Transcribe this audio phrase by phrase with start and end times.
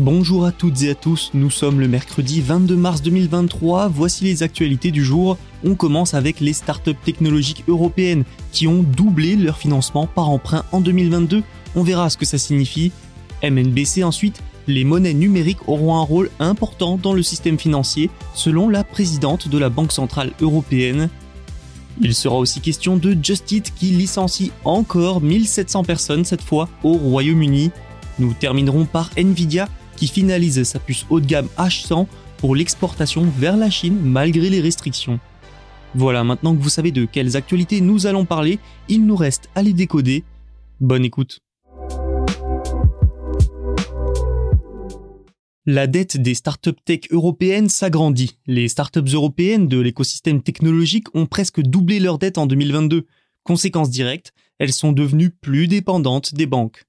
[0.00, 4.42] Bonjour à toutes et à tous, nous sommes le mercredi 22 mars 2023, voici les
[4.42, 5.38] actualités du jour.
[5.64, 10.80] On commence avec les startups technologiques européennes qui ont doublé leur financement par emprunt en
[10.80, 11.44] 2022.
[11.76, 12.90] On verra ce que ça signifie.
[13.44, 18.82] MNBC ensuite, les monnaies numériques auront un rôle important dans le système financier selon la
[18.82, 21.08] présidente de la Banque Centrale Européenne.
[22.00, 26.94] Il sera aussi question de Just Eat qui licencie encore 1700 personnes cette fois au
[26.94, 27.70] Royaume-Uni.
[28.18, 32.06] Nous terminerons par Nvidia qui finalise sa puce haut de gamme H100
[32.38, 35.20] pour l'exportation vers la Chine malgré les restrictions.
[35.94, 39.62] Voilà, maintenant que vous savez de quelles actualités nous allons parler, il nous reste à
[39.62, 40.24] les décoder.
[40.80, 41.38] Bonne écoute.
[45.66, 48.38] La dette des startups tech européennes s'agrandit.
[48.46, 53.06] Les startups européennes de l'écosystème technologique ont presque doublé leur dette en 2022.
[53.44, 56.84] Conséquence directe, elles sont devenues plus dépendantes des banques.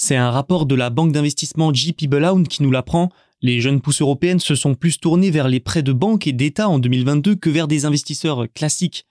[0.00, 3.10] C'est un rapport de la banque d'investissement JP Bellhound qui nous l'apprend.
[3.42, 6.68] Les jeunes pousses européennes se sont plus tournées vers les prêts de banque et d'État
[6.68, 9.06] en 2022 que vers des investisseurs classiques.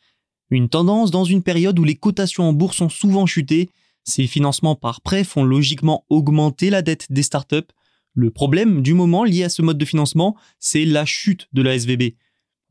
[0.49, 3.69] Une tendance dans une période où les cotations en bourse ont souvent chuté.
[4.05, 7.67] Ces financements par prêt font logiquement augmenter la dette des startups.
[8.13, 11.77] Le problème du moment lié à ce mode de financement, c'est la chute de la
[11.77, 12.15] SVB.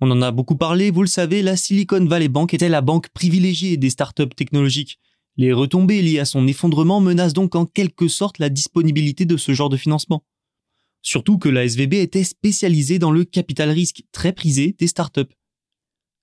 [0.00, 3.10] On en a beaucoup parlé, vous le savez, la Silicon Valley Bank était la banque
[3.10, 4.98] privilégiée des startups technologiques.
[5.38, 9.52] Les retombées liées à son effondrement menacent donc en quelque sorte la disponibilité de ce
[9.52, 10.24] genre de financement.
[11.02, 15.32] Surtout que la SVB était spécialisée dans le capital risque très prisé des startups.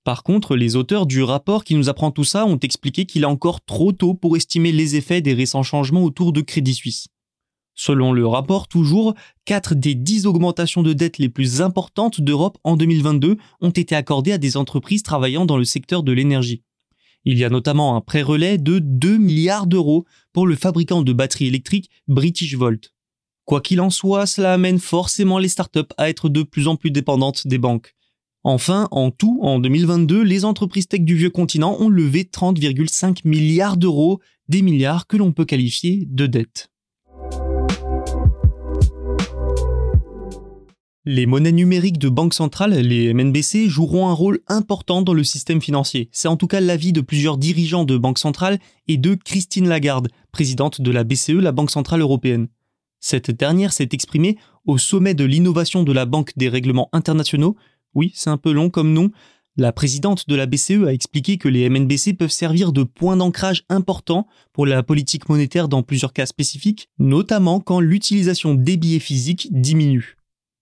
[0.04, 3.26] Par contre, les auteurs du rapport qui nous apprend tout ça ont expliqué qu'il est
[3.26, 7.08] encore trop tôt pour estimer les effets des récents changements autour de Crédit Suisse.
[7.76, 9.14] Selon le rapport toujours,
[9.46, 14.34] 4 des 10 augmentations de dette les plus importantes d'Europe en 2022 ont été accordées
[14.34, 16.64] à des entreprises travaillant dans le secteur de l'énergie.
[17.26, 21.14] Il y a notamment un prêt relais de 2 milliards d'euros pour le fabricant de
[21.14, 22.94] batteries électriques British Volt.
[23.46, 26.92] Quoi qu'il en soit, cela amène forcément les startups à être de plus en plus
[26.92, 27.96] dépendantes des banques.
[28.44, 33.78] Enfin, en tout, en 2022, les entreprises tech du vieux continent ont levé 30,5 milliards
[33.78, 34.20] d'euros,
[34.50, 36.73] des milliards que l'on peut qualifier de dettes.
[41.06, 45.62] Les monnaies numériques de banque centrale, les MNBC, joueront un rôle important dans le système
[45.62, 46.08] financier.
[46.14, 50.08] C'est en tout cas l'avis de plusieurs dirigeants de banque centrale et de Christine Lagarde,
[50.32, 52.48] présidente de la BCE, la Banque centrale européenne.
[53.02, 57.58] Cette dernière s'est exprimée au sommet de l'innovation de la Banque des règlements internationaux.
[57.96, 59.12] Oui, c'est un peu long comme nom.
[59.58, 63.66] La présidente de la BCE a expliqué que les MNBC peuvent servir de point d'ancrage
[63.68, 69.50] important pour la politique monétaire dans plusieurs cas spécifiques, notamment quand l'utilisation des billets physiques
[69.52, 70.16] diminue.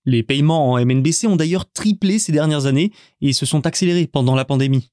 [0.06, 2.91] Les paiements en MNBC ont d'ailleurs triplé ces dernières années
[3.22, 4.89] et se sont accélérés pendant la pandémie.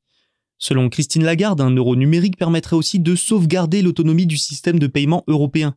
[0.59, 5.25] Selon Christine Lagarde, un euro numérique permettrait aussi de sauvegarder l'autonomie du système de paiement
[5.29, 5.77] européen.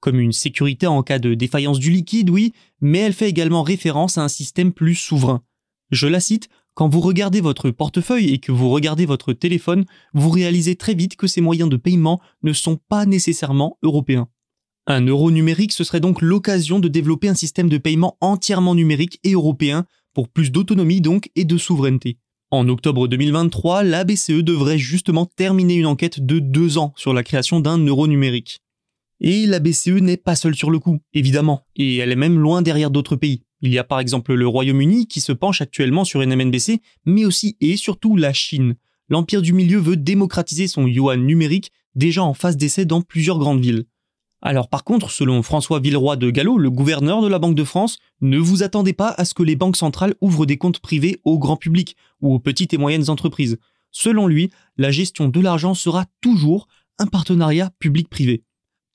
[0.00, 4.18] Comme une sécurité en cas de défaillance du liquide, oui, mais elle fait également référence
[4.18, 5.42] à un système plus souverain.
[5.90, 9.84] Je la cite, quand vous regardez votre portefeuille et que vous regardez votre téléphone,
[10.14, 14.28] vous réalisez très vite que ces moyens de paiement ne sont pas nécessairement européens.
[14.86, 19.20] Un euro numérique, ce serait donc l'occasion de développer un système de paiement entièrement numérique
[19.22, 22.18] et européen, pour plus d'autonomie donc et de souveraineté.
[22.50, 27.22] En octobre 2023, la BCE devrait justement terminer une enquête de deux ans sur la
[27.22, 28.60] création d'un euro numérique.
[29.20, 32.60] Et la BCE n'est pas seule sur le coup, évidemment, et elle est même loin
[32.60, 33.44] derrière d'autres pays.
[33.60, 37.24] Il y a par exemple le Royaume-Uni qui se penche actuellement sur une MNBC, mais
[37.24, 38.74] aussi et surtout la Chine.
[39.08, 43.60] L'Empire du Milieu veut démocratiser son yuan numérique, déjà en phase d'essai dans plusieurs grandes
[43.60, 43.84] villes.
[44.44, 47.98] Alors par contre, selon François Villeroy de Gallo, le gouverneur de la Banque de France,
[48.20, 51.38] ne vous attendez pas à ce que les banques centrales ouvrent des comptes privés au
[51.38, 53.58] grand public ou aux petites et moyennes entreprises.
[53.92, 56.66] Selon lui, la gestion de l'argent sera toujours
[56.98, 58.42] un partenariat public-privé.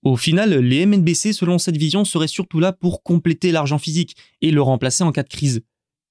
[0.04, 4.52] Au final, les MNBC, selon cette vision, seraient surtout là pour compléter l'argent physique et
[4.52, 5.62] le remplacer en cas de crise.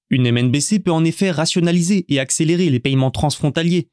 [0.09, 3.89] Une MNBC peut en effet rationaliser et accélérer les paiements transfrontaliers.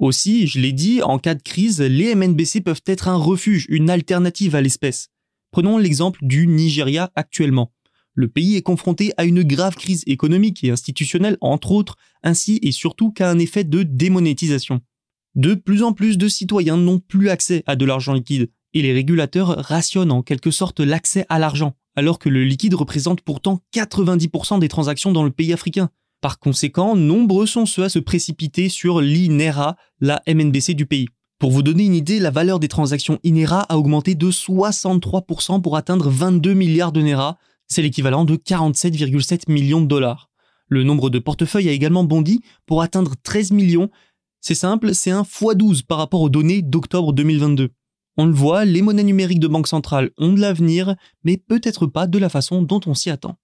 [0.00, 3.90] Aussi, je l'ai dit, en cas de crise, les MNBC peuvent être un refuge, une
[3.90, 5.10] alternative à l'espèce.
[5.50, 7.70] Prenons l'exemple du Nigeria actuellement.
[8.14, 12.72] Le pays est confronté à une grave crise économique et institutionnelle, entre autres, ainsi et
[12.72, 14.80] surtout qu'à un effet de démonétisation.
[15.34, 18.94] De plus en plus de citoyens n'ont plus accès à de l'argent liquide, et les
[18.94, 24.60] régulateurs rationnent en quelque sorte l'accès à l'argent, alors que le liquide représente pourtant 90%
[24.60, 25.90] des transactions dans le pays africain.
[26.20, 31.08] Par conséquent, nombreux sont ceux à se précipiter sur l'INERA, la MNBC du pays.
[31.38, 35.78] Pour vous donner une idée, la valeur des transactions INERA a augmenté de 63% pour
[35.78, 40.28] atteindre 22 milliards de NERA, c'est l'équivalent de 47,7 millions de dollars.
[40.68, 43.90] Le nombre de portefeuilles a également bondi pour atteindre 13 millions.
[44.40, 47.70] C'est simple, c'est un x12 par rapport aux données d'octobre 2022.
[48.16, 52.06] On le voit, les monnaies numériques de banque centrale ont de l'avenir, mais peut-être pas
[52.06, 53.36] de la façon dont on s'y attend.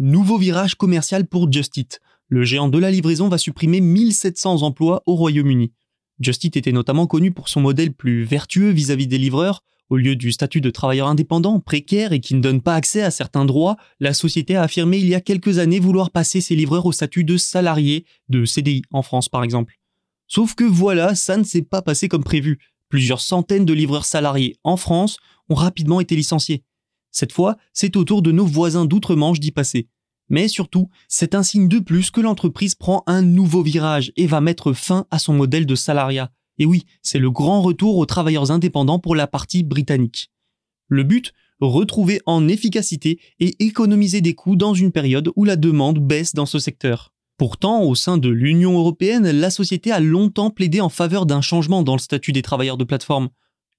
[0.00, 1.88] Nouveau virage commercial pour Justit.
[2.28, 5.72] Le géant de la livraison va supprimer 1700 emplois au Royaume-Uni.
[6.20, 9.64] Justit était notamment connu pour son modèle plus vertueux vis-à-vis des livreurs.
[9.90, 13.10] Au lieu du statut de travailleur indépendant, précaire et qui ne donne pas accès à
[13.10, 16.86] certains droits, la société a affirmé il y a quelques années vouloir passer ses livreurs
[16.86, 19.74] au statut de salarié, de CDI en France par exemple.
[20.28, 22.60] Sauf que voilà, ça ne s'est pas passé comme prévu.
[22.88, 25.16] Plusieurs centaines de livreurs salariés en France
[25.48, 26.62] ont rapidement été licenciés.
[27.18, 29.88] Cette fois, c'est au tour de nos voisins d'outre-Manche d'y passer.
[30.28, 34.40] Mais surtout, c'est un signe de plus que l'entreprise prend un nouveau virage et va
[34.40, 36.30] mettre fin à son modèle de salariat.
[36.58, 40.30] Et oui, c'est le grand retour aux travailleurs indépendants pour la partie britannique.
[40.86, 45.98] Le but Retrouver en efficacité et économiser des coûts dans une période où la demande
[45.98, 47.12] baisse dans ce secteur.
[47.36, 51.82] Pourtant, au sein de l'Union européenne, la société a longtemps plaidé en faveur d'un changement
[51.82, 53.30] dans le statut des travailleurs de plateforme.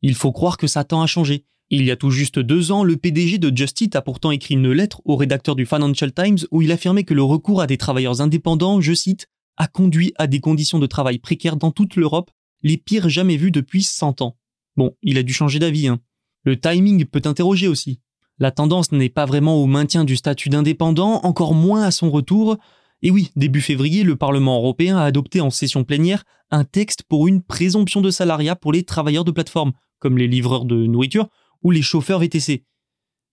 [0.02, 2.84] Il faut croire que ça tend à changer, il y a tout juste deux ans,
[2.84, 6.64] le PDG de Justit a pourtant écrit une lettre au rédacteur du Financial Times où
[6.64, 10.40] il affirmait que le recours à des travailleurs indépendants, je cite, a conduit à des
[10.40, 12.32] conditions de travail précaires dans toute l'Europe,
[12.64, 14.36] les pires jamais vues depuis 100 ans.
[14.78, 15.88] Bon, il a dû changer d'avis.
[15.88, 16.00] Hein.
[16.44, 18.00] Le timing peut interroger aussi.
[18.40, 22.58] La tendance n'est pas vraiment au maintien du statut d'indépendant, encore moins à son retour.
[23.04, 27.28] Et oui, début février, le Parlement européen a adopté en session plénière un texte pour
[27.28, 31.30] une présomption de salariat pour les travailleurs de plateforme, comme les livreurs de nourriture
[31.64, 32.64] ou les chauffeurs VTC.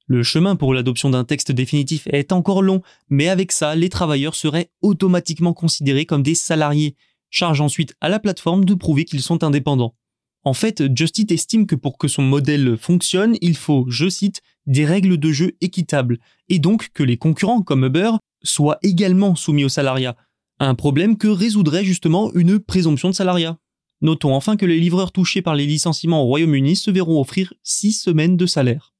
[0.08, 4.36] Le chemin pour l'adoption d'un texte définitif est encore long, mais avec ça, les travailleurs
[4.36, 6.94] seraient automatiquement considérés comme des salariés,
[7.30, 9.96] charge ensuite à la plateforme de prouver qu'ils sont indépendants.
[10.44, 14.84] En fait, Justit estime que pour que son modèle fonctionne, il faut, je cite, des
[14.84, 16.18] règles de jeu équitables,
[16.48, 18.12] et donc que les concurrents comme Uber
[18.44, 20.16] soient également soumis au salariat,
[20.60, 23.58] un problème que résoudrait justement une présomption de salariat.
[24.02, 27.92] Notons enfin que les livreurs touchés par les licenciements au Royaume-Uni se verront offrir 6
[27.92, 28.92] semaines de salaire.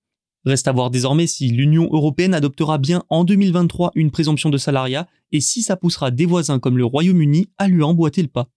[0.46, 5.06] Reste à voir désormais si l'Union européenne adoptera bien en 2023 une présomption de salariat
[5.32, 8.48] et si ça poussera des voisins comme le Royaume-Uni à lui emboîter le pas.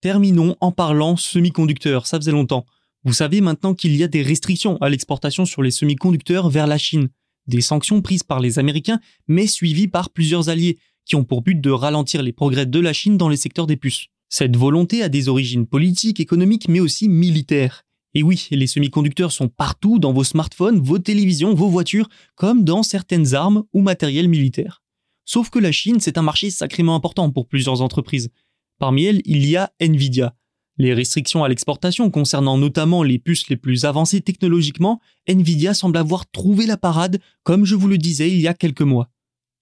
[0.00, 2.64] Terminons en parlant semi-conducteurs, ça faisait longtemps.
[3.04, 6.78] Vous savez maintenant qu'il y a des restrictions à l'exportation sur les semi-conducteurs vers la
[6.78, 7.08] Chine,
[7.48, 10.78] des sanctions prises par les Américains mais suivies par plusieurs alliés,
[11.08, 13.76] qui ont pour but de ralentir les progrès de la Chine dans les secteurs des
[13.76, 14.06] puces.
[14.28, 17.84] Cette volonté a des origines politiques, économiques, mais aussi militaires.
[18.14, 22.82] Et oui, les semi-conducteurs sont partout dans vos smartphones, vos télévisions, vos voitures, comme dans
[22.82, 24.82] certaines armes ou matériels militaires.
[25.24, 28.30] Sauf que la Chine, c'est un marché sacrément important pour plusieurs entreprises.
[28.78, 30.34] Parmi elles, il y a Nvidia.
[30.78, 36.30] Les restrictions à l'exportation concernant notamment les puces les plus avancées technologiquement, Nvidia semble avoir
[36.30, 39.10] trouvé la parade, comme je vous le disais il y a quelques mois.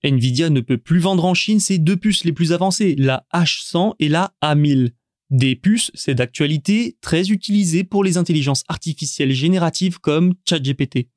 [0.07, 3.95] Nvidia ne peut plus vendre en Chine ses deux puces les plus avancées, la H100
[3.99, 4.93] et la A1000.
[5.31, 11.09] Des puces, c'est d'actualité, très utilisées pour les intelligences artificielles génératives comme ChatGPT.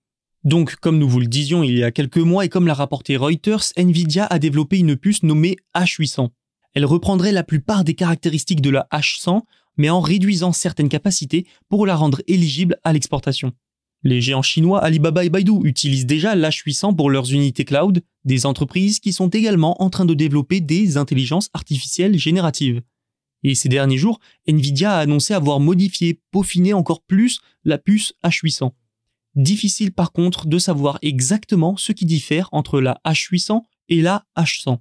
[0.43, 3.17] Donc, comme nous vous le disions il y a quelques mois et comme l'a rapporté
[3.17, 6.29] Reuters, Nvidia a développé une puce nommée H800.
[6.73, 9.41] Elle reprendrait la plupart des caractéristiques de la H100,
[9.77, 13.53] mais en réduisant certaines capacités pour la rendre éligible à l'exportation.
[14.03, 18.99] Les géants chinois Alibaba et Baidu utilisent déjà l'H800 pour leurs unités cloud, des entreprises
[18.99, 22.81] qui sont également en train de développer des intelligences artificielles génératives.
[23.43, 28.71] Et ces derniers jours, Nvidia a annoncé avoir modifié, peaufiné encore plus la puce H800.
[29.35, 34.79] Difficile par contre de savoir exactement ce qui diffère entre la H800 et la H100.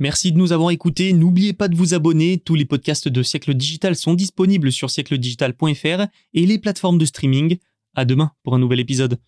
[0.00, 1.12] Merci de nous avoir écoutés.
[1.12, 2.38] N'oubliez pas de vous abonner.
[2.38, 7.58] Tous les podcasts de Siècle Digital sont disponibles sur siècledigital.fr et les plateformes de streaming.
[7.94, 9.18] À demain pour un nouvel épisode.